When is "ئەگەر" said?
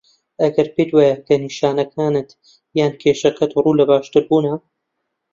0.43-0.67